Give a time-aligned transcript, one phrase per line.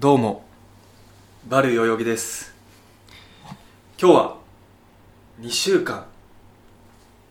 [0.00, 0.44] どうも
[1.48, 2.54] バル代々木です。
[4.00, 4.36] 今日は
[5.40, 6.06] 2週間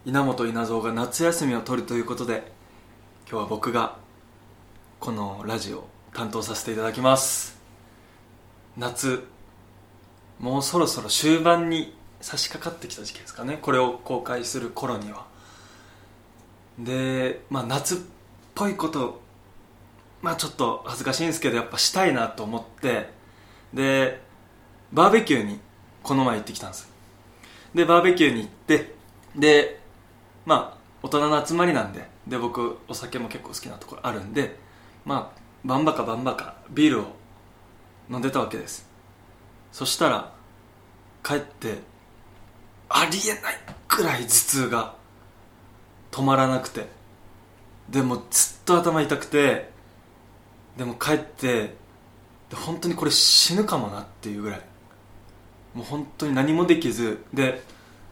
[0.04, 2.52] 稲本稲造が夏休みを取るということで
[3.30, 3.96] 今日は僕が
[5.00, 7.58] このラジオを担当させていただきます。
[8.76, 9.24] 夏
[10.38, 13.60] もうそろそろ終盤に差し掛かってきた時期ですかね。
[13.62, 15.26] これを公開する頃には。
[16.78, 17.98] でまあ夏っ
[18.56, 19.26] ぽいこと
[20.22, 23.10] まあちょっと恥ずかしいんですけどやっぱしたいなと思って
[23.74, 24.22] で
[24.92, 25.60] バーベキューに
[26.04, 26.90] この前行ってきたんです
[27.74, 28.96] でバーベキューに行って
[29.36, 29.80] で
[30.46, 34.56] まあ大人の集まりなんでで僕お酒も結構好きなところあるんで
[35.06, 37.06] まあバンバカバンバカビールを
[38.10, 38.88] 飲んでたわけです。
[39.72, 40.34] そしたら
[41.24, 41.80] 帰って
[42.90, 44.96] ありえないくらい頭痛が
[46.10, 46.88] 止まらなくて
[47.90, 48.24] でもずっ
[48.66, 49.70] と頭痛くて
[50.78, 51.76] でも帰って
[52.54, 54.62] 本当にこれ死ぬかもなっていうぐらい。
[55.74, 57.24] もう本当に何もできず。
[57.34, 57.62] で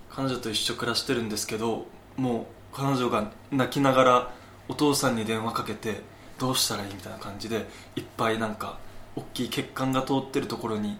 [0.09, 4.33] 彼女と一緒暮らしてるんですけどもう彼女が泣きながら
[4.69, 6.01] お父さんに電話かけて
[6.39, 8.79] どうしたらいいみたいな感じでいっぱいなんか
[9.15, 10.97] 大きい血管が通ってるところに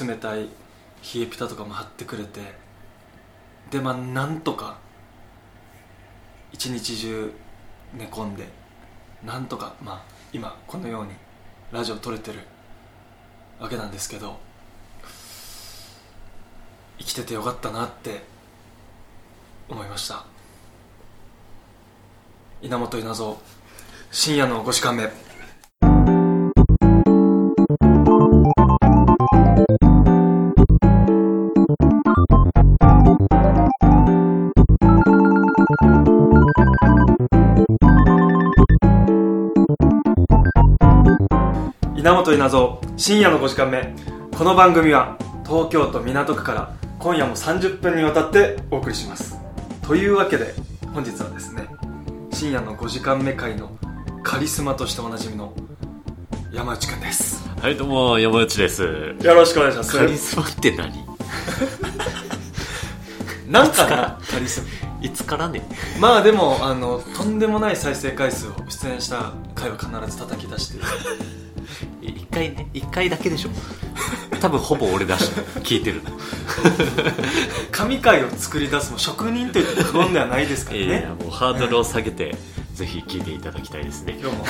[0.00, 0.48] 冷たい冷
[1.22, 2.40] えピタとかも貼ってくれて
[3.70, 4.78] でまあなんとか
[6.52, 7.32] 一日中
[7.94, 8.48] 寝込んで
[9.24, 11.12] なんとかまあ今このように
[11.72, 12.40] ラジオ撮れてる
[13.58, 14.36] わけなんですけど
[16.98, 18.20] 生きててよかったなって
[19.66, 20.26] 思いました。
[22.60, 23.38] 稲本稲造
[24.10, 25.25] 深夜の5時間目。
[42.26, 43.94] 稲本稲造深夜の5時間目。
[44.36, 49.38] この番組は東京都港区から今夜も30分にわたってお送りします。
[49.86, 50.52] というわけで
[50.92, 51.68] 本日はですね
[52.32, 53.70] 深夜の5時間目会の
[54.24, 55.52] カリスマとしておなじみの
[56.52, 57.48] 山内くんです。
[57.60, 58.82] はい、どうも、山内です。
[58.82, 59.96] よろしくお願いします。
[59.96, 61.06] カリスマって何？
[63.48, 64.64] なんかなカリス
[65.00, 65.62] いつからね？
[66.00, 70.80] マまあでもあのとんでもない再生回数を出演した回は必ず叩き出して
[72.02, 73.50] 一回ね、一回だけでしょ。
[74.40, 75.30] 多分ほぼ俺だし、
[75.62, 76.10] 聞いてるの。
[77.72, 82.34] 神回を作り出すも職人といって不安ではないですからいやいねや、もうハードルを下げて、
[82.74, 84.18] ぜひ聞いていただきたいですね。
[84.20, 84.44] 今日も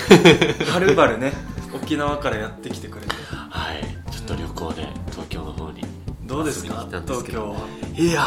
[0.73, 1.33] はるばるね
[1.73, 3.15] 沖縄からやってきてくれて
[3.51, 3.83] はい、
[4.13, 5.85] ちょっと旅行で東京の方に。
[6.25, 6.75] どうですか？
[6.75, 7.63] 遊びに来たんですけど東
[7.97, 8.23] 京はいや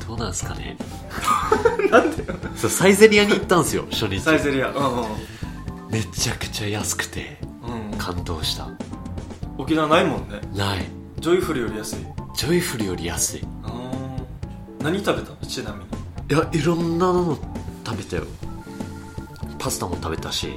[0.00, 0.76] ー、どうなんですかね。
[1.90, 2.24] なんで
[2.56, 4.20] そう、サイゼリアに行ったんですよ、初日。
[4.20, 5.06] サイゼリアうんうん。
[5.90, 8.68] めちゃくちゃ安くて、うん感動した。
[9.58, 10.40] 沖縄ないもんね。
[10.54, 10.84] ない。
[11.20, 11.96] ジョイフルより安い。
[12.36, 13.40] ジョイフルより安い。
[13.40, 15.36] うん何食べたの？
[15.46, 15.86] ちなみに。
[16.28, 17.38] いやいろんなの
[17.84, 18.24] 食べたよ。
[19.58, 20.52] パスタも食べたしう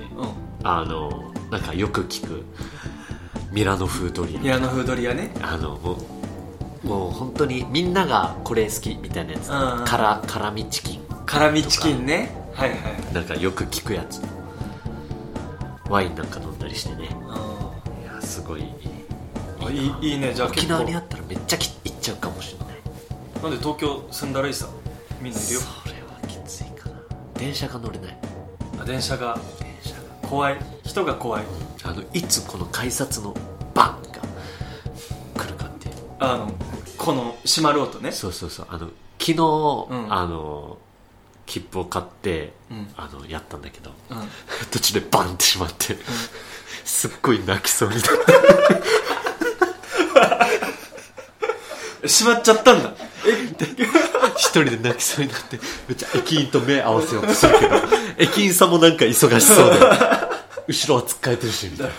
[0.64, 2.44] あのなんかよく聞く
[3.52, 5.34] ミラノ風ドリミラノ風ドリアね。
[5.42, 5.98] アあのもう
[6.84, 9.50] もう本当にみんながこれ好きみたいなやつ。
[9.50, 9.86] うんうん。
[9.86, 11.02] 辛辛味チキン。
[11.26, 12.32] 辛味チキンね。
[12.54, 13.14] はいはい。
[13.14, 14.22] なんかよく聞くやつ。
[15.90, 17.10] ワインなんか飲んだりしてね。
[17.28, 18.70] ういやすごいいい。
[20.12, 20.34] いいね。
[20.34, 22.78] じゃあ沖縄にあったらめっちゃき行っちゃうかもしれない。
[23.44, 24.68] なんで東京住んだらいいさ？
[25.22, 25.60] みんないるよ。
[25.60, 26.96] それはきついかな。
[27.36, 28.18] 電車が乗れない。
[28.80, 29.38] あ電車が。
[29.60, 30.28] 電車が。
[30.28, 30.58] 怖い。
[30.84, 31.44] 人が怖い。
[31.84, 33.36] あのいつこの改札の
[33.74, 34.22] バンが
[35.44, 35.96] 来るかっていう。
[36.20, 36.52] あの
[37.00, 38.12] この閉まろうとね。
[38.12, 38.68] そうそうそう。
[38.70, 38.90] あの
[39.20, 40.14] 昨日、ん。
[40.14, 40.78] あの
[41.46, 42.88] 切符を買って、うん。
[42.96, 44.30] あのやったんだけどうん。
[44.70, 45.98] 途中でバンってしまって、
[46.84, 48.10] すっごい泣きそうになって
[52.08, 52.94] 閉まっちゃったんだ。
[54.36, 57.76] 一人で泣きそうになってめっちゃ駅員と目合わせようとするけど
[58.18, 59.80] 駅員さんもなんか忙しそうで
[60.68, 61.94] 後ろはつっかえてるしみたいな。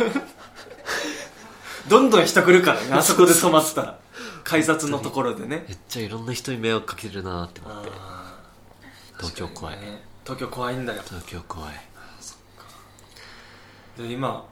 [1.88, 3.98] どんどん人来るからねあそこで止まったら
[4.50, 5.64] 改札のところでね。
[5.68, 7.90] めっちゃいろんな人に迷惑かけてるなって思って。
[7.94, 8.34] あ
[9.18, 10.02] 東京怖い、ーね。
[10.24, 11.02] 東京怖いんだよ。
[11.04, 11.74] 東京怖い。
[13.96, 14.44] で今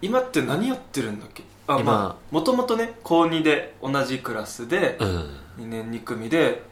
[0.00, 1.42] 今って何やってるんだっけ？
[1.66, 1.84] あ今。
[1.84, 5.08] まあもともとね高2で同じクラスでうん。
[5.58, 6.62] 2年2組で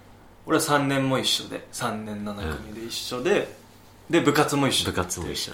[0.47, 3.55] 俺は3年も一緒で3年7組で一緒で、
[4.09, 5.53] で部活も一緒部活も一緒。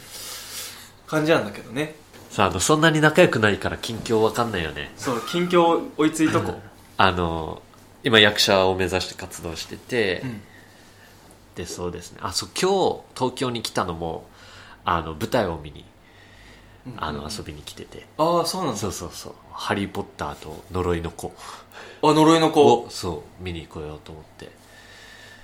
[1.09, 1.97] 感じなんだけどね。
[2.31, 4.93] さああのそんなに仲良くないから近況わかんないよね。
[4.97, 6.61] そう近況追いついとこ
[6.97, 7.63] あの
[8.05, 10.41] 今役者を目指して活動してて、うん。
[11.55, 12.19] でそうですね。
[12.23, 14.27] あそう今日東京に来たのも
[14.85, 15.85] あの舞台を見に
[16.87, 16.95] うん。
[17.05, 18.79] あの遊びに来てて、ああそうなんだ。
[18.79, 21.35] そうそうそう「ハリー・ポッターと呪いの子。
[22.03, 22.65] あ呪いの」子。
[22.85, 24.51] をそう見に来ようと思って。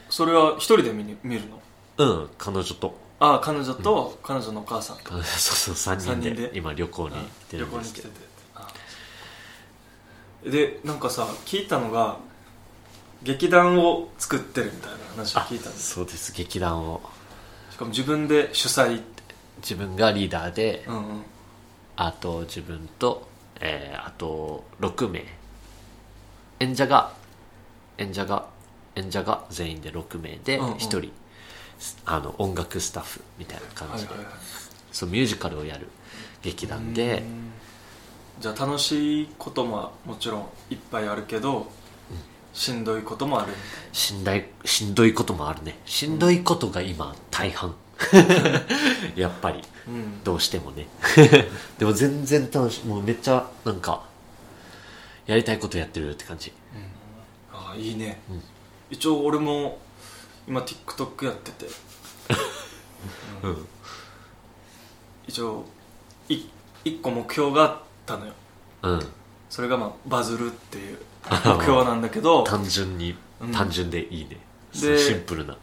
[0.08, 1.60] それは一人で見に見るの？
[1.98, 2.94] うん彼女と。
[3.18, 6.50] ああ彼女と彼女のお母さん そうそう3人で三人で。
[6.54, 8.08] 今旅行に行っあてるんですけど。
[8.08, 8.31] 旅行に来てて
[10.44, 12.18] でなんかさ聞いたのが
[13.22, 16.32] 劇団を作ってるみたいな話をあ聞いたんですそうです。
[16.32, 17.00] 劇団を。
[17.70, 19.22] しかも自分で主催って。
[19.58, 21.22] 自分がリーダーで、うんうん。
[21.94, 23.28] あと自分と、
[23.60, 25.24] えーあと6名。
[26.58, 27.12] 演者が
[27.98, 28.46] 演者が
[28.96, 30.72] 演者が全員で6名でうんうん。
[30.74, 31.12] 1人、
[32.04, 34.34] あの音楽スタッフみたいな感じで、はいはいはい。
[34.90, 35.86] そうミュージカルをやる
[36.42, 37.52] 劇団でうん
[38.40, 41.70] じゃあ楽しいことももちろんいっぱいあるけど、
[42.52, 43.52] しんどいこともある？
[43.52, 43.56] み
[43.96, 45.78] しんどいしんどいこともあるね。
[45.84, 47.74] しんどいことが今大半。
[49.14, 49.62] やっぱり。
[49.86, 50.22] うん。
[50.24, 50.88] どうしてもね。
[51.78, 52.86] でも全然楽しい。
[52.86, 54.02] もうめっちゃなんか
[55.26, 56.52] やりたいことやってるって感じ。
[57.52, 58.42] ああいいね、うん。
[58.90, 59.78] 一応俺も
[60.48, 61.66] 今 TikTok やってて、
[63.44, 63.68] うん。
[65.28, 65.64] 一応
[66.28, 66.40] い
[66.84, 68.32] 一個目標があったのよ。
[68.82, 69.00] うん。
[69.48, 70.98] それがまあバズるっていう
[71.30, 73.52] 目標なんだけど 単純に、うん。
[73.52, 74.38] 単純でいいね。
[74.80, 75.56] でシンプルな。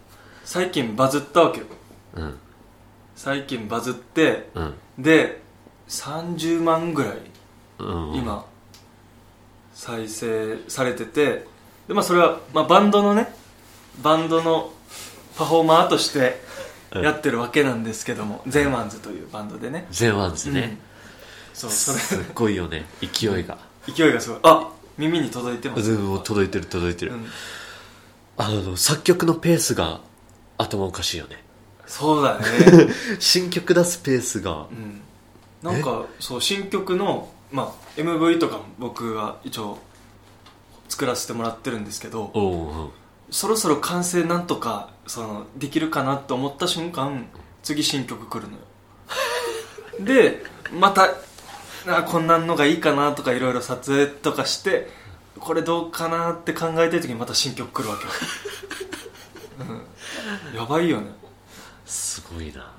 [0.46, 1.66] 最近バズったわけよ。
[2.16, 2.38] うん。
[3.16, 4.74] 最近バズってうん。
[4.98, 5.42] で
[5.88, 7.18] 30万ぐらい
[7.80, 8.14] うん。
[8.16, 8.46] 今
[9.74, 11.46] 再生されてて
[11.88, 13.34] で、まあ、それは、まあ、バンドのね
[14.02, 14.72] バンドの
[15.38, 16.42] パフォーマーとして
[16.94, 19.86] やってるわけなんですけども、ゼンワンズというバンドでね。
[19.92, 20.89] ゼンワンズね、うん
[21.60, 22.86] そうそすっれごいよね。
[23.02, 23.58] 勢いが。
[23.86, 24.40] 勢いがすごい。
[24.44, 27.26] あ耳に届いてます、うん届いてる届いてる、うん。
[28.38, 30.00] あの作曲のペースが
[30.58, 31.44] 頭おかしいよね。
[31.86, 32.46] そうだね。
[33.20, 34.68] 新曲出すペースが。
[34.72, 35.02] うん。
[35.62, 39.80] なんかそう新曲の、まあ、MV とかも僕が一応
[40.88, 42.32] 作らせてもらってるんですけど
[43.30, 47.28] そろそろ完成なんとかそのできるかなと思った瞬間
[47.62, 48.64] 次新曲来るのよ。
[50.00, 51.10] でまた
[51.88, 54.90] あこんなんのがいいかなとかいろいろ撮影とかして
[55.40, 58.10] これどうかなって考えてる時にまた新曲来るわけよ、
[60.52, 61.08] うん、やばいよね、
[61.86, 62.72] すごいな。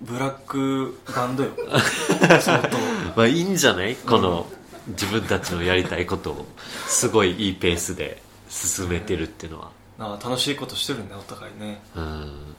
[0.00, 1.50] うん、ブラックバンドよ。
[2.40, 2.78] 相当。
[3.16, 3.94] まあいいんじゃない？
[3.96, 4.46] この、
[4.88, 6.46] 自分たちのやりたいことを。
[6.86, 9.70] すごいいいペースで進めてるっていうのは。
[9.98, 11.80] なあ楽しいことしてるねお互いね。
[11.94, 12.56] うん。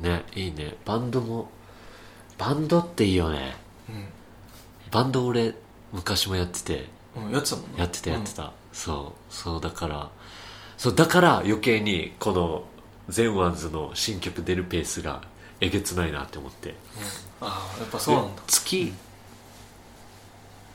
[0.00, 0.76] うねいいね。
[0.84, 1.50] バンドも
[2.38, 3.56] バンドっていいよね。
[3.90, 4.17] ん
[4.90, 5.54] バンド俺
[5.92, 6.86] 昔もやってて。
[7.16, 7.78] うん、うん、やってたもんね。
[7.78, 10.10] やってたやってた、そうそうだから。
[10.76, 12.64] そうだから余計にこの
[13.08, 15.22] ゼンワンズの新曲出るペースが
[15.60, 16.70] えげつないなって思って。
[16.70, 16.74] うん。
[17.40, 18.42] ああやっぱそうなんだ。
[18.46, 18.92] 月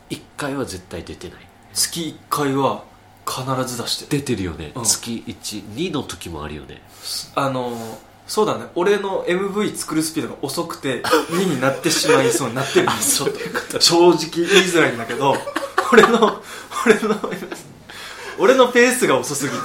[0.10, 1.48] 1回は絶対出てない。
[1.74, 2.84] 月1回は
[3.26, 4.22] 必ず出してる。
[4.22, 4.84] 出てるよね、うん。
[4.84, 6.82] 月12の時もあるよね。
[7.36, 8.66] あのーそうだね。
[8.76, 12.90] 俺の MV 作るスピードが遅くて2になってしまいそうになってる。
[12.90, 13.30] あそう。
[13.30, 15.36] いうこと正直言いづらいんだけど
[15.92, 16.42] 俺の
[16.86, 17.20] 俺の
[18.40, 19.58] 俺のペースが遅すぎて。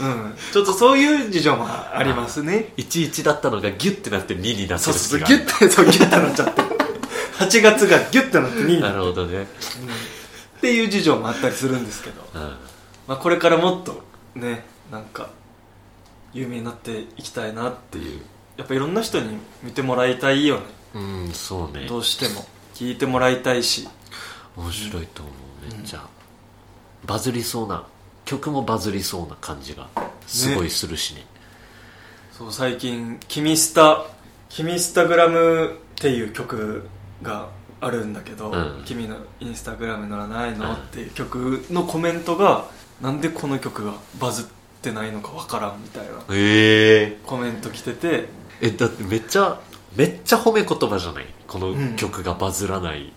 [0.00, 0.34] うん。
[0.52, 2.72] ちょっとそういう事情もありますね。
[2.76, 6.62] 11だったのがギュッてなって2になってそうるそうそうギュッてそうギュッてなっちゃって。
[7.38, 9.42] 8月がギュッてなって2にななるるほどね。
[9.44, 12.22] っていう事情もあったりするんですけど。
[12.34, 12.40] うん。
[13.06, 14.02] まあ、これからもっと
[14.34, 15.30] ねなんか
[16.36, 18.20] 有名になっていきたいなっていう。
[18.56, 20.62] やっぱいろんな人に見てもらいたいよね。
[20.94, 21.86] うんそうね。
[21.86, 22.46] どうしても。
[22.74, 23.88] 聞いてもらいたいし。
[24.56, 26.06] 面白いと思うめっちゃ、
[27.04, 27.84] バズりそうな
[28.24, 29.88] 曲もバズりそうな感じが
[30.26, 31.26] すごいするしね。
[32.32, 34.04] そう最近「君スタ」
[34.48, 36.86] 「君スタグラム」っていう曲
[37.22, 37.48] が
[37.80, 38.82] あるんだけど「うん。
[38.86, 40.74] 君のインスタグラム乗らないの?」うん。
[40.74, 42.66] っていう曲のコメントが
[43.00, 44.56] なんでこの曲がバズって
[44.92, 47.18] ないのかわからんみたいなへえ。
[47.26, 48.28] コメント来てて。
[48.60, 49.60] えだってめっちゃ
[49.96, 51.26] めっちゃ褒め言葉じゃない？
[51.46, 51.96] このうん。
[51.96, 53.12] 曲がバズらない、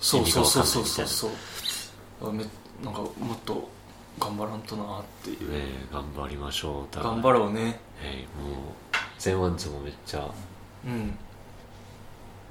[0.00, 0.82] そうそうそうそう。
[0.82, 2.52] 意味がそうわかんないそう
[2.82, 3.68] あめなんかもっと
[4.18, 7.80] 頑張らんとなっていう、ねえ頑張りましょう頑張ろうね。
[8.02, 8.54] えーもう
[9.18, 10.28] ゼンワンズもめっちゃ
[10.84, 11.16] うん。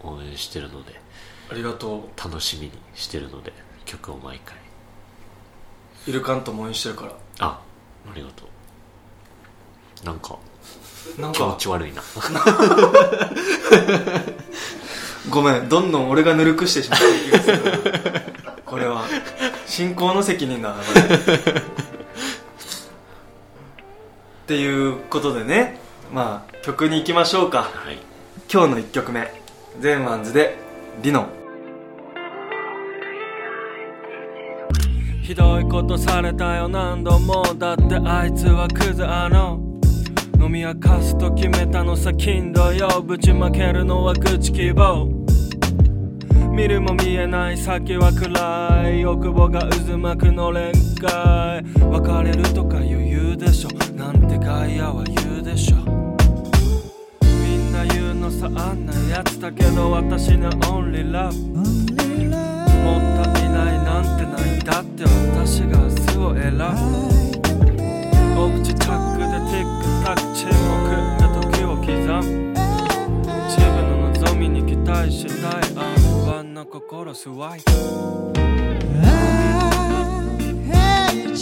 [0.04, 1.00] 応援してるので。
[1.52, 3.52] ありがと楽しみにしてるので
[3.84, 4.56] 曲を毎回。
[6.08, 7.12] うイルカントも応援してるから。
[7.40, 7.60] あ
[8.10, 8.48] ありがとう
[10.04, 10.38] なんか
[11.20, 12.02] なん気持かち悪いな。
[15.30, 17.62] ごめんどんどん俺がぬるくしてしまった気がする。
[18.66, 19.04] これは
[19.66, 21.02] 進行の責任だなこれ。
[21.02, 21.64] っ
[24.48, 25.80] ていうことでね。
[26.12, 27.60] まあ曲に行きましょうか。
[27.60, 27.98] はい。
[28.52, 29.32] 今日の1曲目。
[29.80, 30.58] ゼンワンズで
[31.02, 31.22] リノ。
[31.22, 31.28] ン
[35.24, 37.44] ひどいことされたよ何度も。
[37.56, 39.71] だってあいつはクズあの
[40.42, 45.08] 飲み明かすと決めたのさ金土よぶちまけるのは口希望。
[46.52, 49.02] 見るも見えない先は暗い。
[49.02, 53.70] 欲望が渦巻くのれんかい別れるとか余裕でしょ。
[53.94, 55.76] なんて外野は言うでしょ。
[57.22, 61.62] みんな言うのさあんなやつだけど私にはオンリーラブも
[62.98, 64.60] ったいないなんてない。
[64.60, 66.64] だって私が明日を選ぶ。
[68.42, 69.11] お口チャ
[70.02, 72.32] ックでティックタック沈黙で時を刻む。
[73.48, 75.62] 自分の望みに期待したい。
[75.76, 75.80] あ
[76.26, 77.72] 不安の心スワイプ。
[79.04, 79.06] I
[80.72, 81.36] hate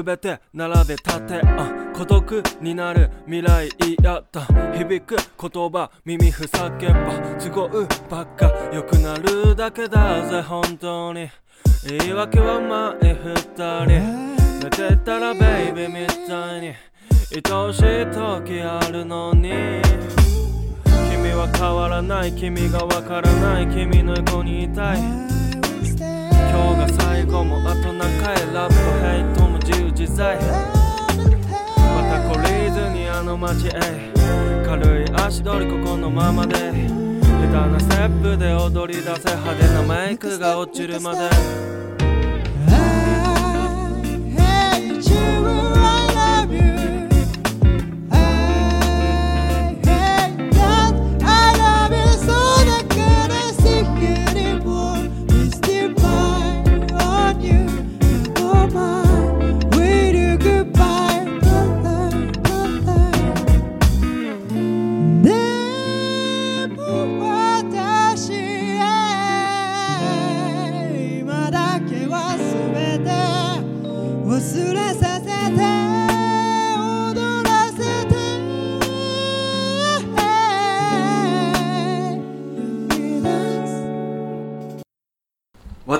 [0.00, 8.50] 択すべて並べ立てあ孤独になる未来嫌だ響く言葉耳ふさけば都合ばっか。
[8.72, 11.28] 良くなるだけだぜ本当に。
[11.86, 13.34] 言い訳は前二
[13.84, 14.36] 人。
[14.60, 16.74] 寝てたらベイビーみたいに。
[17.32, 19.50] 愛しい時あるのに。
[21.10, 22.32] 君は変わらない。
[22.32, 23.66] 君がわからない。
[23.66, 24.98] 君の横にいたい。
[26.50, 30.36] 今日が最後もあと何回ラブとヘイトも由自在。
[30.36, 30.42] ま
[32.08, 33.70] た懲りずにあの街へ。
[34.66, 36.54] 軽い足取りここのままで。
[36.54, 41.30] 下手なステップで踊り出せ派手なメイクが落ちるまで。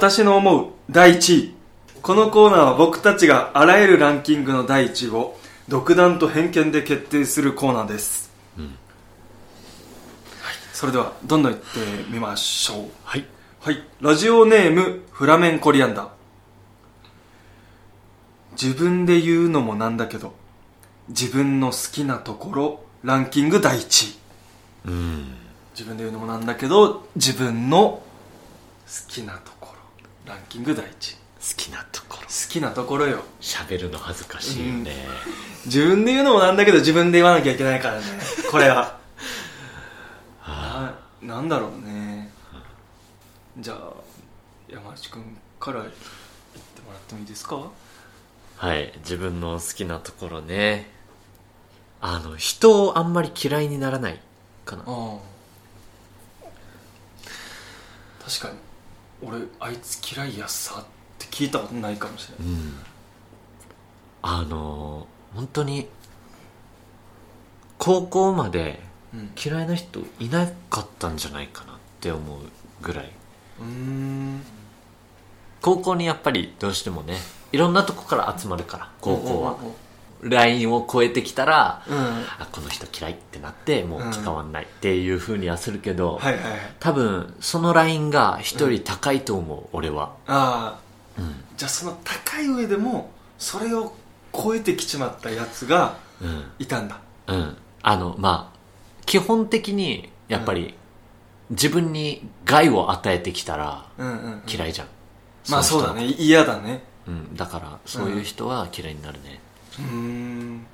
[0.00, 1.54] 私の思う第1位。
[2.00, 5.36] このコーナーは僕たちがあらゆるランキングの第1位を
[5.68, 8.68] 独断と偏見で決定するコーナーです、はい、
[10.72, 11.64] それではどんどんいって
[12.08, 12.86] みましょう。
[13.04, 13.26] はい。
[13.60, 13.84] はい。
[14.00, 16.08] ラジオネームフラメンコリアンダー。
[18.52, 20.32] 自分で言うのもなんだけど
[21.08, 24.18] 自分の好きなところランキング第1位
[24.86, 25.34] うん。
[25.74, 28.02] 自分で言うのもなんだけど自分の
[28.90, 29.59] 好きなところ
[30.30, 31.12] ランキング第一。
[31.12, 31.20] 位好
[31.56, 32.22] きなところ。
[32.22, 33.24] 好きなところよ。
[33.40, 34.94] 喋るの恥ずかしいよね、
[35.66, 38.02] 自分で言うのもなんだけど自分で言わなきゃいけないからね。
[38.50, 38.98] これは。
[40.46, 42.30] な なんだろうね。
[43.58, 43.92] じゃあ
[44.68, 47.70] 山内君から言ってもらってもいいですか？
[48.58, 48.92] はい。
[48.98, 50.90] 自分の好きなところね。
[52.00, 54.20] あの人をあんまり嫌いにならない
[54.64, 54.84] かな。
[54.86, 55.18] ああ。
[58.24, 58.58] 確かに
[59.22, 60.84] 俺あいつ嫌いやさっ
[61.18, 62.54] て聞いたことないかもしれない。
[62.54, 62.74] うん。
[64.22, 65.88] あの本当に
[67.78, 68.80] 高校まで
[69.14, 72.38] うん嫌いな人いなかったんじゃないかなって思う
[72.82, 73.12] ぐらい。
[73.60, 74.42] うーん。
[75.60, 77.16] 高校にやっぱりどうしてもね
[77.52, 79.52] いろんなとこから集まるから高校は。
[79.52, 79.74] うんうん
[80.22, 81.96] ラインを越えてきたらうん。
[81.96, 82.04] うん
[82.38, 86.60] あこの人嫌いってなってもう関わんないっていうふうにはするけど、はいはいはい。
[86.80, 90.14] 多分そのラインが一人高いと思う、俺は。
[90.26, 91.20] ああ。
[91.20, 91.44] うん。
[91.56, 93.94] じゃあその高い上でもそれを
[94.32, 96.44] 超えてきちまったやつがうん。
[96.58, 96.98] いたんだ。
[97.28, 97.56] うん。
[97.82, 98.58] あのまあ
[99.06, 100.74] 基本的にやっぱり、
[101.50, 104.86] 自分に害を与えてきたらうんうん、うん、嫌いじゃん、
[105.50, 106.04] まあそうだね。
[106.04, 106.84] 嫌だね。
[107.08, 109.40] うん、だからそういう人は嫌いになるね、
[109.80, 110.66] うーん。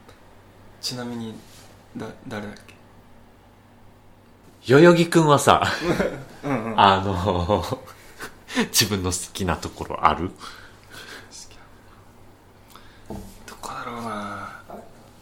[0.80, 1.34] ちなみに
[1.96, 2.74] だ誰だっけ？
[4.74, 5.62] 代々木くんはさ
[6.44, 6.80] うんうん。
[6.80, 7.64] あの
[8.72, 10.30] 自分の好きなところある？
[13.46, 14.60] どこだろうな。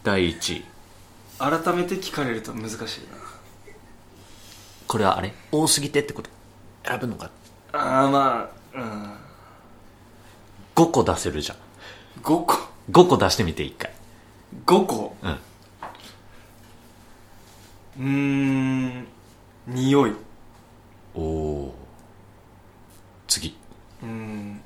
[0.03, 0.57] 第一。
[0.57, 0.65] 位
[1.37, 3.01] 改めて聞かれると難しい
[4.87, 5.33] これはあれ？
[5.51, 6.29] 多すぎてってこと？
[6.85, 7.29] 選ぶのか？
[7.73, 9.13] なああまあうん。
[10.75, 11.57] 5個出せるじゃん。
[12.21, 12.57] 5個？
[12.91, 13.91] 5個出してみて1回。
[14.65, 15.15] 5個？
[15.23, 15.31] うん。
[17.97, 19.07] うーん
[19.67, 20.11] 匂い。
[20.11, 20.15] う
[21.15, 21.75] おお
[23.27, 23.57] 次。
[24.03, 24.61] ーん。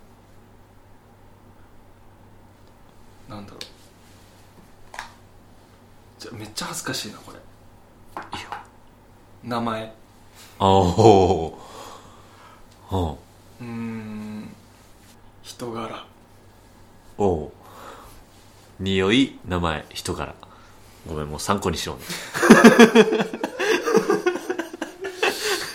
[3.29, 3.59] なんだろう。
[6.19, 7.37] じゃめっちゃ恥ずかしいなこれ。
[8.37, 8.49] いいよ。
[9.43, 9.93] 名前。
[10.59, 11.57] あお
[12.91, 13.17] お
[13.61, 14.53] うーん。
[15.41, 16.05] 人柄。
[17.17, 17.53] おお
[18.79, 20.33] 匂い名前人柄
[21.07, 22.03] ごめんもう参考にしようね。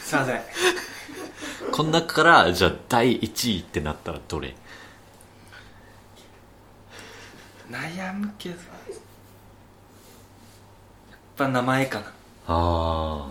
[0.04, 0.40] すいません。
[1.73, 4.54] この中からじゃあ第1位ってなったらどれ？
[7.70, 8.54] 悩むけど。
[8.56, 8.66] やっ
[11.37, 12.06] ぱ名前かな。
[12.06, 12.12] あ
[12.46, 13.28] あ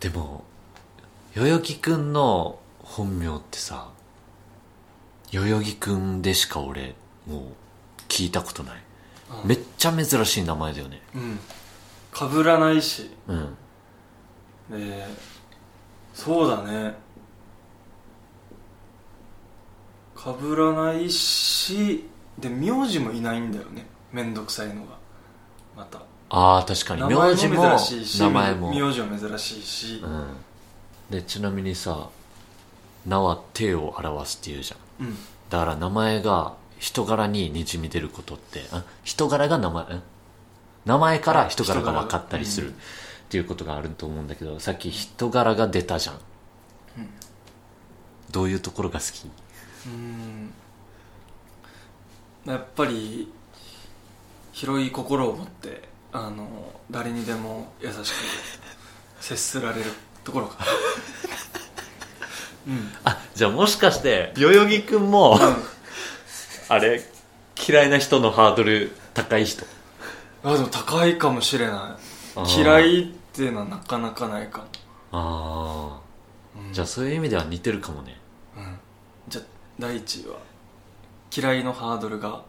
[0.00, 0.44] でも
[1.34, 3.90] 代々木くんの本名ってさ
[5.30, 6.94] 代々木くんでしか俺
[7.26, 7.42] もう
[8.10, 8.74] 聞いたことない。
[8.74, 8.80] うん
[9.48, 11.00] めっちゃ珍しい名前だよね。
[11.14, 11.38] うん。
[12.10, 13.10] かぶらないし。
[13.28, 13.56] うん。
[14.70, 15.06] で
[16.12, 16.94] そうだね。
[20.16, 23.86] かぶらないしで名字もいないんだよね。
[24.12, 24.98] めんどくさいのが。
[25.76, 26.00] また。
[26.28, 27.02] ああ確かに。
[27.02, 28.70] 名字もも珍しいし名前も。
[28.74, 30.00] 名字も珍しいし。
[30.02, 30.26] うん。
[31.08, 32.08] でちなみにさ
[33.06, 35.06] 「名は手を表す」って言うじゃん。
[35.06, 35.16] うん。
[35.48, 40.02] だから名前が人柄ににじみ出ることってあ人柄が名前ん？
[40.86, 42.76] 名前から人柄が分かったりするうんっ
[43.30, 46.18] ていうことがあると思うんだけどさっき人柄が出たじゃん、
[48.32, 49.30] どういうところが好き？
[49.86, 50.52] うん。
[52.44, 53.32] やっぱり
[54.52, 58.04] 広い心を持ってあの誰にでも優しく
[59.20, 59.84] 接すられる
[60.24, 60.56] ところか。
[62.66, 62.90] うん。
[63.04, 65.38] あじゃあもしかして代々木くんも、
[66.70, 67.02] あれ
[67.68, 69.66] 嫌いな人のハードル高い人？
[70.44, 71.98] あでも高いかもしれな
[72.36, 72.62] あいー。
[72.62, 74.64] 嫌いっていうのはなかなかないか
[75.10, 76.00] ああ、
[76.56, 76.72] うん。
[76.72, 78.16] じゃあそういう意味では似てるかもね。
[78.56, 78.78] うん。
[79.28, 79.44] じゃあ
[79.80, 80.36] 第一位は
[81.36, 82.42] 嫌いのハードルが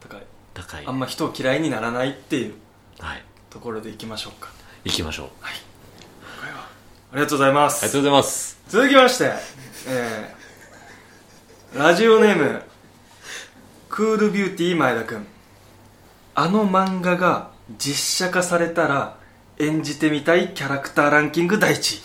[0.00, 0.22] 高い。
[0.52, 0.86] 高い。
[0.86, 2.54] あんま人を嫌いにならないっていう。
[2.98, 3.24] はい。
[3.48, 4.50] ところでいきましょうか。
[4.84, 5.26] 行きましょう。
[5.40, 5.54] はい。
[6.40, 6.58] これは
[7.12, 7.84] ありがとうございます。
[7.84, 8.60] ありがとうございます。
[8.68, 9.32] 続きまして、
[9.88, 12.62] えー、ラジオネーム
[13.92, 15.26] クールビューティー前田君。
[16.34, 19.18] あの漫画が実写化されたら
[19.58, 21.96] 演じてみたいキャラクターランキング第一。
[21.96, 22.00] 位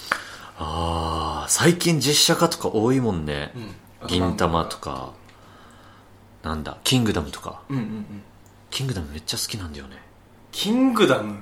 [0.57, 3.53] ああ最近実写化とか多いもんね、
[4.03, 4.07] うん。
[4.07, 5.13] 銀玉とか。
[6.43, 7.61] なんだキングダムとか。
[7.69, 8.23] うんうんうん。
[8.69, 9.95] キングダムめっちゃ好きなんだよね。
[10.51, 11.41] キングダム、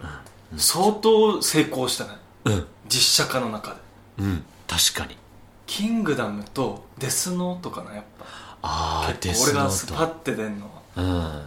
[0.58, 2.12] 相当成功したね。
[2.44, 2.68] うん。
[2.88, 3.78] 実写化の中で。
[4.20, 4.44] うん。
[4.68, 5.18] 確かに。
[5.66, 10.82] キングダムとデスノートかなやっぱああデスノーがスパッて出んのは。
[10.96, 11.46] トうん。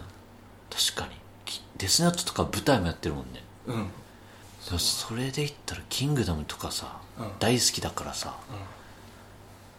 [0.69, 1.15] 確かに。
[1.43, 3.43] きデスノートとか舞台もやってるもんね。
[3.67, 3.87] うん。
[4.61, 7.31] そそれで言ったらキングダムとかさ、うん。
[7.39, 8.37] 大好きだからさ。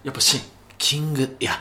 [0.04, 0.40] やっぱシン。
[0.76, 1.52] キングいや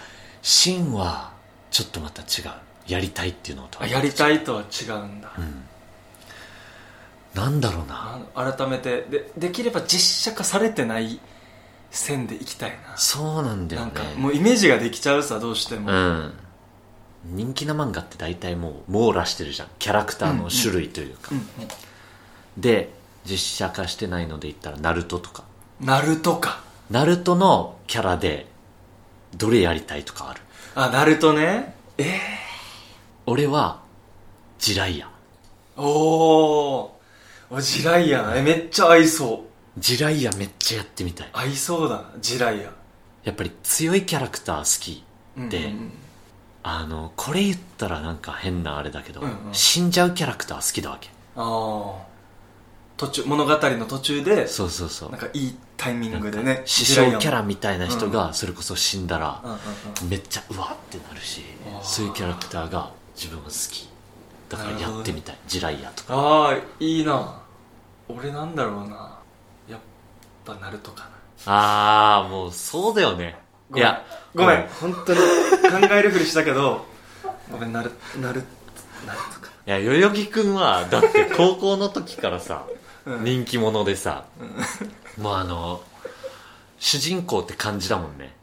[0.41, 1.31] シンは
[1.71, 2.51] ちょっとまた違う。
[2.87, 3.85] やりたいっていうのとは。
[3.85, 5.31] あやりたいとは違うんだ、
[7.35, 8.19] なんだろうな。
[8.33, 9.01] 改めて。
[9.03, 11.19] でできれば実写化されてない
[11.91, 12.97] 線でいきたいな。
[12.97, 13.91] そうなんだよね。
[13.93, 16.33] なんかもうイメージができちゃうさどうしても、うん。
[17.25, 19.67] 人気な漫画って大体もう網羅してるじゃん。
[19.79, 21.47] キャラクターの種類というか、うん
[22.57, 22.89] で
[23.25, 25.43] 実写化してないので言ったらナルトとか。
[25.81, 26.61] うん、ナルトか。
[26.89, 28.47] ナルトのキャラで
[29.35, 30.41] どれやりたいとかある？
[30.75, 31.75] あナルトね。
[31.97, 32.19] え
[33.25, 33.81] 俺は
[34.57, 35.07] ジライア。
[35.77, 37.55] ー、おー。
[37.55, 38.33] おジライア。
[38.35, 39.48] えめっちゃ合いそう
[39.79, 41.29] ジライアめっちゃやってみたい。
[41.33, 42.71] 合いそうだなジライア
[43.23, 45.03] やっぱり強いキャラクター好き
[45.49, 45.91] で、うんうん
[46.61, 49.35] あのこれ言ったらなんか変なあれだけど、うんうん。
[49.53, 51.09] 死んじゃうキャラクター好きだわけ。
[51.37, 52.05] ああ
[52.97, 55.09] 途中物語の途中でそうそうそう。
[55.09, 59.57] なんかいいタイミングでね師匠キャラみたいな人がそれこそ死んだらうんうん
[60.03, 60.09] うん。
[60.09, 61.43] めっちゃうわってなるし
[61.81, 63.87] そういうキャラクターが自分は好き。
[64.49, 66.13] だからやってみたい、ジライアとか。
[66.13, 67.39] ああいいな。
[68.09, 69.18] 俺なんだろうな
[70.53, 71.09] ぱナルトか
[71.45, 71.51] な。
[71.53, 73.37] ああもうそうだよね。
[73.69, 74.03] ごめんいや
[74.35, 74.67] ごめん。
[74.81, 76.85] 本当に考えるふりしたけど
[77.51, 78.43] ごめんなるなる
[79.05, 79.51] なるとか。
[79.65, 82.65] いや代々木くんはだって 高校の時からさ、
[83.05, 83.23] うん。
[83.23, 84.25] 人気者でさ、
[85.19, 85.81] もうあの
[86.79, 88.35] 主人公って感じだもんね、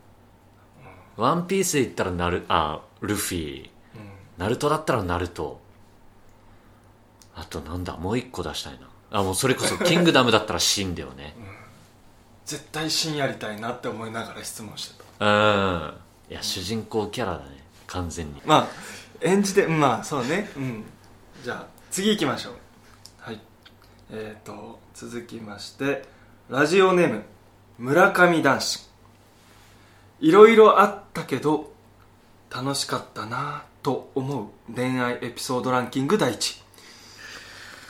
[1.16, 3.70] ワンピースで言ったらナルあルフィ。
[4.38, 5.60] ナルトだったらナルト
[7.34, 8.80] あとなんだもう一個出したいな。
[9.10, 11.34] あもうそれこそキングダムだったらシンだよね
[12.46, 15.26] 絶対芯やりたいなって思いながら質問してた。
[15.26, 15.94] うん。
[16.30, 17.62] いや主人公キャラだね。
[17.86, 18.40] 完全に。
[18.44, 18.68] まあ
[19.20, 20.48] 演じてまあそうね。
[20.56, 20.84] うん。
[21.42, 22.52] じゃあ次行きましょう。
[23.18, 23.40] はい。
[24.12, 26.04] えっ、と続きまして
[26.48, 27.22] ラジオネーム
[27.78, 28.88] 村上男子。
[30.20, 31.72] いろいろあったけど
[32.50, 36.62] 楽しかったなと思う恋愛エピソードランキング第一。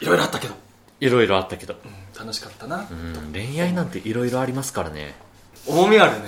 [0.01, 0.55] いろいろあったけど、
[1.01, 1.75] いろいろあったけど。
[1.75, 5.15] うん楽しかったな、うん恋愛なんていろいろありますからね。
[5.67, 6.27] 重みあるね。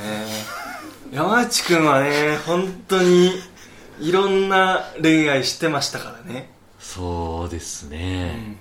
[1.10, 3.32] 山内くんはね本当に
[4.00, 8.56] いろんな恋愛してましたからね、そうですうね、ん。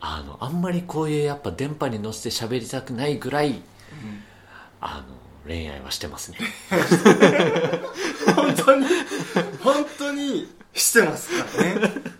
[0.00, 3.62] あのあんまりこういうやっぱ電波に乗せて喋りたくないぐらい
[4.80, 5.14] あの
[5.46, 6.38] 恋愛はしてますね。
[8.34, 8.86] 本当に
[9.62, 12.12] 本当にしてますからね、うん、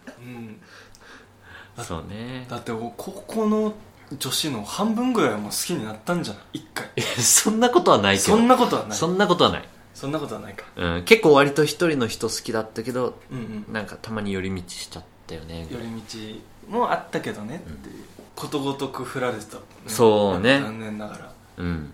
[1.83, 2.47] そうね。
[2.49, 3.75] だって高校の
[4.19, 6.87] 女子の半分ぐらいはもう好きになったんじゃない一回。
[7.21, 8.37] そんなことはないけど。
[8.37, 8.99] そんなことはない。
[8.99, 10.65] そんなことはない、そんなことはないか。
[10.77, 13.73] うん、結構割と一人の人好きだったけどうんうん。
[13.73, 15.67] なんかたまに寄り道しちゃったよね。
[15.71, 20.61] 寄り道もあったけどねっていう、ことごとく振られてた、そうね。
[20.61, 21.33] 残念ながら。
[21.59, 21.93] うん。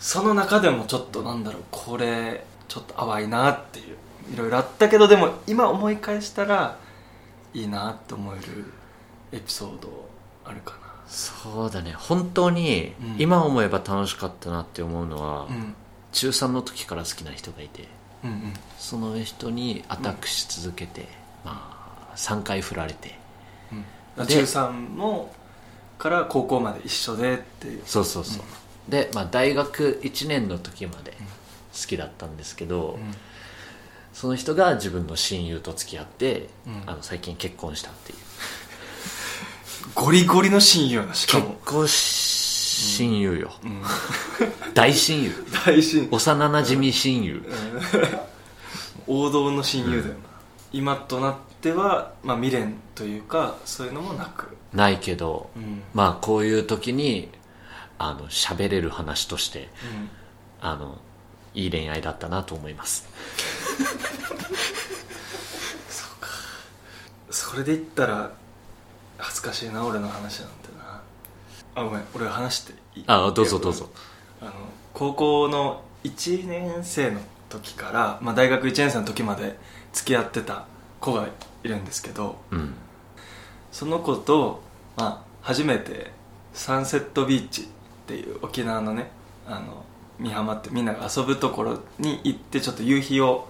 [0.00, 1.62] その中でもちょっとなんだろう。
[1.70, 3.96] これちょっと淡いなっていう。
[4.32, 6.78] いろいろあったけどでも今思い返したら
[7.54, 8.72] いいなって思える
[9.32, 10.08] エピソード
[10.44, 11.92] あるかそうだね。
[11.92, 13.16] 本当にうん。
[13.18, 15.74] 今思えば楽しかったなって思うのは、なうん。
[16.12, 17.88] 中3の時から好きな人がいて
[18.24, 18.54] うんうん。
[18.78, 21.06] その人にアタックし続けて、
[21.44, 23.18] まあ3回振られて。
[24.16, 25.34] うん、で中3も
[25.98, 27.82] から高校まで一緒でっていう。
[27.84, 33.14] そうそうそう、で、まあ、大学1年の時まで好きだったんですけど、うん。
[34.12, 36.82] その人が自分の親友と付き合って、うん。
[36.86, 38.18] あの最近結婚したっていう
[39.94, 42.42] ゴリゴリの親友なしか結も、婚し
[42.98, 43.82] 親友よ、うん、
[44.74, 45.46] 大親友。
[45.64, 47.44] 大親幼なじみ親友、
[49.06, 50.20] 王道の親友だよな、
[50.72, 55.82] 今となっては、まあ、未練というかそういうのもなく、ないけど、うん。
[55.94, 57.28] まあこういう時に
[57.98, 59.68] あの喋れる話として
[60.60, 60.98] あの
[61.54, 63.06] いい恋愛だったなと思います。
[67.30, 68.32] それで言ったら
[69.22, 71.00] 恥ずかしいな俺の話なんてな。
[71.76, 73.04] あごめん俺話していい？
[73.06, 73.88] あどうぞどうぞ。
[74.40, 74.52] あの
[74.92, 79.56] 高校の1年生の時から、まあ、大学1年生の時まで
[79.92, 80.66] 付き合ってた
[81.00, 81.28] 子が
[81.62, 82.74] いるんですけどうん。
[83.70, 84.60] その子と、
[84.96, 86.10] まあ、初めて
[86.52, 87.64] サンセットビーチっ
[88.06, 89.10] ていう沖縄のね
[89.46, 89.84] あの
[90.20, 93.48] 美浜ってみんなが遊ぶところに行ってちょっと夕日を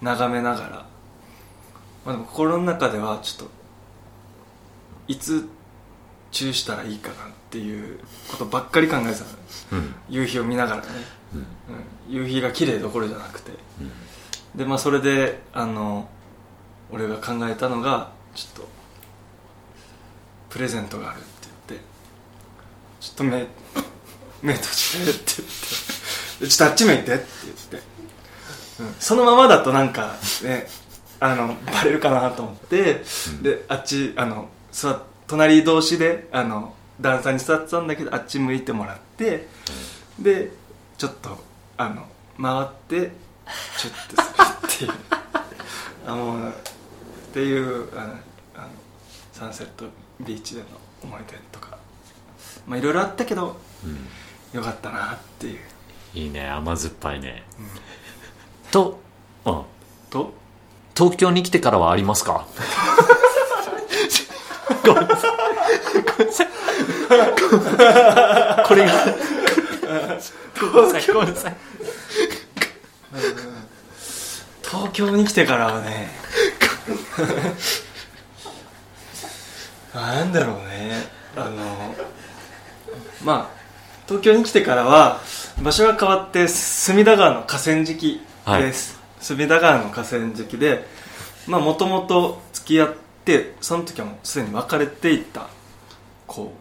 [0.00, 0.68] 眺めながら、
[2.04, 3.61] まあ、でも心の中ではちょっと
[5.08, 5.48] いつ
[6.30, 7.16] チューしたらいいかなっ
[7.50, 7.98] ていう
[8.30, 9.94] ことばっかり考えてたうん。
[10.08, 10.88] 夕日を見ながらね、
[11.34, 11.40] うん。
[11.40, 11.46] うん、
[12.08, 13.52] 夕日が綺麗どころじゃなくて。
[14.54, 16.08] でまあそれであの
[16.90, 18.68] 俺が考えたのがちょっと
[20.50, 21.28] プレゼントがあるって
[21.68, 21.86] 言って
[23.00, 23.46] ちょっと目
[24.42, 27.82] 目閉じてって言ってでちょっとあっち向いてって言って、
[28.80, 30.68] うん、そのままだとなんかね
[31.20, 33.04] あのバレるかなと思って、
[33.42, 39.46] であっちあの座っ隣同士であの段差に座ってたんだけどあっち向いてもらって、
[40.18, 40.50] で
[40.98, 41.38] ちょっと
[41.76, 42.06] あの
[42.40, 43.12] 回って
[43.78, 44.22] チュッて
[44.76, 44.92] するっていう
[46.06, 46.52] あもうっ
[47.32, 48.14] ていうあの
[48.56, 48.68] あの
[49.32, 49.86] サンセット
[50.20, 50.66] ビーチでの
[51.02, 51.78] 思い出とか
[52.66, 54.08] まあいろいろあったけどうん。
[54.52, 55.58] よかったなっていう。
[56.14, 57.42] いいね甘酸っぱいね、
[58.70, 59.00] と、
[59.46, 59.62] うん、
[60.10, 60.34] と？
[60.94, 62.46] 東京に来てからはありますか？
[64.84, 65.32] ごめんなさい
[68.66, 68.92] これが
[70.60, 71.56] ごめんなさいごめんなさい
[74.64, 76.08] 東京に来てからはね
[79.94, 80.92] なんだろうね
[81.36, 81.94] あの
[83.22, 83.62] まあ
[84.06, 85.20] 東京に来てからは
[85.62, 90.84] 場所が変わって隅田川の河川敷です、隅田川の河川敷で
[91.46, 95.48] まあもともと付き合っててその時はもうすでに別れていた。
[96.26, 96.52] 子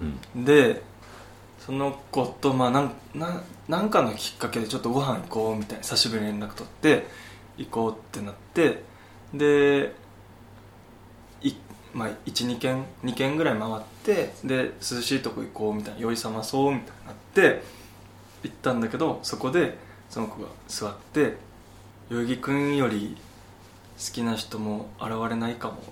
[0.00, 0.38] う。
[0.38, 0.44] ん。
[0.44, 0.82] で
[1.66, 7.06] その子とまあなんななんかのきっかけでちょっとご飯行こうみたいな久しぶりに連絡取って
[7.58, 8.82] 行こうってなって
[9.34, 9.92] で
[11.42, 11.54] い、
[11.92, 17.62] まあ、12軒2軒ぐらい回ってで涼しいとこ行こうみたいな酔いさまそうみたいになって
[18.44, 19.76] 行ったんだけどそこで
[20.08, 21.36] その子が座って
[22.10, 23.16] 「代々木君より
[23.98, 25.82] 好きな人も現れないかも」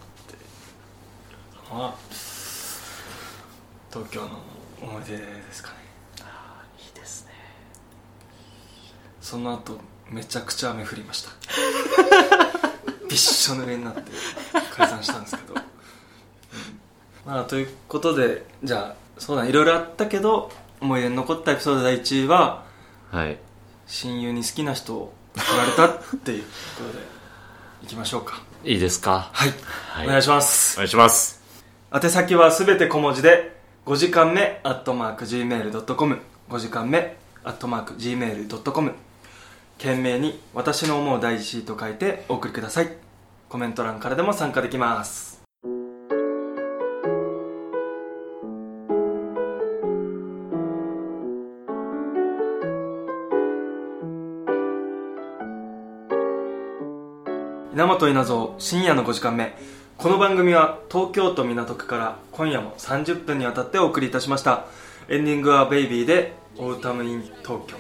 [1.74, 1.94] のは
[3.92, 4.28] 東京の
[4.82, 5.76] 思い出ですかね。
[6.78, 7.32] いいですね。
[9.20, 9.78] その後
[10.10, 11.30] めちゃくちゃ雨降りました。
[13.08, 14.02] びっしょ濡れになって
[14.76, 15.62] 解散したんですけど、うん。
[17.32, 22.64] まあということでじゃあそうだねいろいろあったけど思い出に残ったエピソード第1位は
[23.10, 23.38] はい。
[23.86, 26.48] 親友に好きな人を振られたっていうこ
[26.84, 27.04] とで
[27.82, 28.40] いきましょうか。
[28.64, 29.28] いいですか？
[29.32, 29.54] はい、
[29.90, 30.06] はい。
[30.06, 30.74] お願いします。
[30.76, 31.43] お願いします
[31.96, 33.54] 宛先はすべて小文字で
[33.86, 36.18] 5時間目アットマーク Gmail.com
[36.50, 38.92] 5時間目アットマーク Gmail.com
[39.78, 42.88] 懸命に私の思う第一位と書いてお送りください。
[43.48, 45.40] コメント欄からでも参加できます。
[57.72, 59.83] 稲本稲造深夜の5時間目。
[59.96, 64.66] この番組は東京都港区から今夜も30分にわたってお送りいたしました。
[65.08, 67.76] エンディングは「ベイビーで「オータム・イン・東京」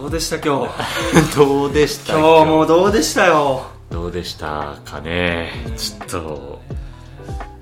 [0.00, 1.34] どうでした今日？
[1.36, 2.50] どうでした今日？
[2.50, 3.66] もどうでしたよ？
[3.90, 5.52] どうでしたかね？
[5.76, 6.62] ちょっと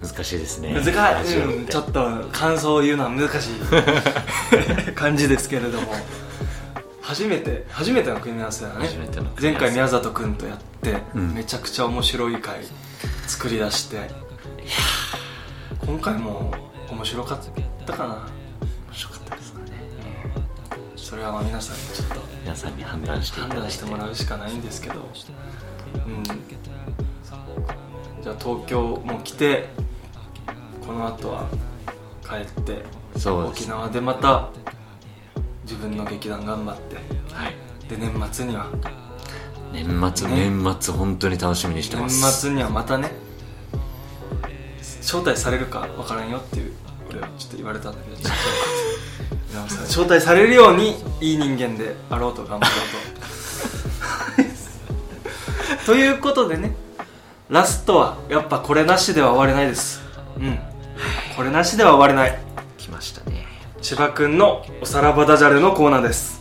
[0.03, 0.73] 難しいですね。
[0.75, 3.53] 難しい、うんちょっと感想を言うのは難しい。
[4.95, 5.87] 感じですけれども。
[7.03, 8.89] 初めて初めての組み合わせだね。
[9.41, 10.65] 前回宮里君とやって、
[11.15, 11.35] うん。
[11.35, 12.61] めちゃくちゃ面白い回
[13.27, 14.11] 作り出して。
[15.87, 16.53] 今回も
[16.91, 17.39] 面白かっ
[17.87, 18.15] たかな。
[18.15, 19.71] 面白かったですかね。
[20.97, 25.09] それはまあ皆さんにちょっと皆さんに判断してい判断してもらうしかないんですけど、
[26.07, 26.23] うん、
[28.23, 29.69] じゃあ東京も来て
[30.87, 31.49] この後は
[32.23, 32.85] 帰って
[33.29, 34.51] 沖縄でまた
[35.65, 36.97] 自分の劇団頑張って。
[37.35, 37.55] はい。
[37.89, 38.71] で年末には
[39.73, 40.51] 年末、ね。
[40.51, 42.41] 年末本当に楽しみにして年ます。
[42.43, 43.11] 末にはまたね
[45.01, 46.73] 招待されるかわからんよっていう
[47.09, 48.29] 俺はちょっと言われたんだけど
[49.85, 52.79] 招待されるようにいい人間であろうと頑張ろう
[55.85, 55.87] と。
[55.87, 56.75] ということでね
[57.49, 60.01] ラストはやっぱこれなしでは終われないです。
[60.39, 60.59] うん。
[61.37, 62.39] これなしでは終われない。
[62.79, 63.47] 来ましたね。
[63.83, 66.40] 千葉くんのおさらばダジャレのコーナーです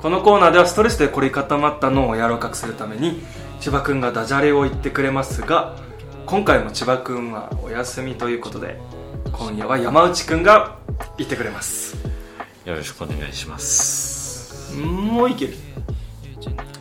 [0.00, 3.20] このコーナーではストレスで凝り固まった脳を柔らかくするために
[3.60, 5.76] 千葉くんがダジャレを言ってくれますが
[6.26, 8.78] 今回も千葉くんはお休みということで
[9.32, 10.78] 今夜は山内くんが
[11.16, 11.96] 言ってくれます。
[12.64, 14.74] よろしくお願いします。
[14.76, 15.54] もういける？
[16.40, 16.76] ちょっと待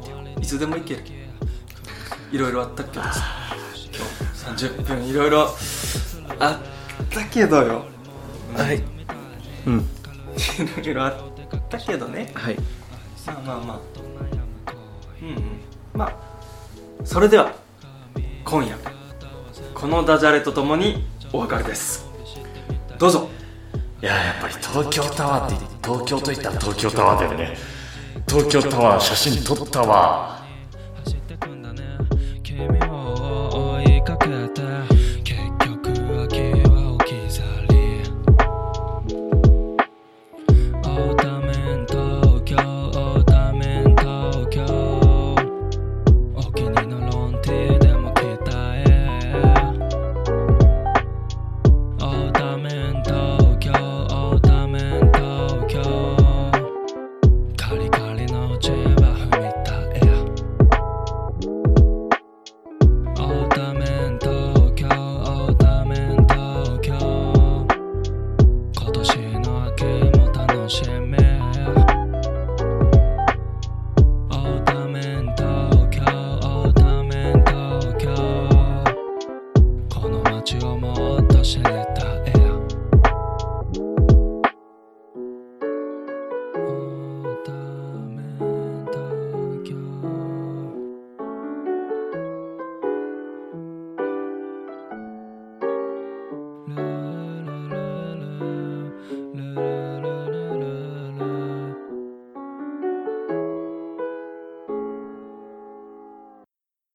[0.00, 0.18] ってよ。
[0.40, 1.02] いつでもいける。
[2.30, 3.10] いろいろあったけどさ。
[4.46, 5.48] 今日30分いろいろ
[6.38, 6.60] あ
[7.02, 7.84] ったけどよ。
[8.56, 8.82] はい。
[9.66, 9.78] うん。
[10.82, 11.14] いろいろあっ
[11.72, 12.30] たけどね。
[12.34, 12.56] はい。
[13.26, 13.80] まあまあまあ。
[15.22, 15.42] うんうん。
[15.94, 16.16] まあ
[17.04, 17.52] それでは
[18.44, 18.76] 今夜
[19.74, 22.06] このダジャレとともにお別れです。
[22.98, 23.28] どうぞ。
[24.02, 27.56] いややっぱり東京タワーって東京といったら東京タワーだよね。
[28.28, 30.41] 東京タワー写真撮ったわ